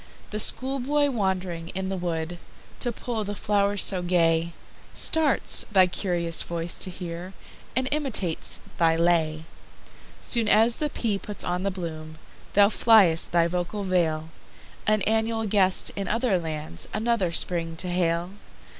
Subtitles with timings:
[0.31, 4.53] The schoolboy wand'ring in the woodTo pull the flow'rs so gay,
[4.95, 7.33] Starts, thy curious voice to hear,
[7.75, 9.45] And imitates thy lay.
[10.19, 12.17] Soon as the pea puts on the bloom,
[12.53, 14.29] Thou fly'st thy vocal vale,
[14.87, 18.31] An annual guest, in other lands, Another Spring to hail.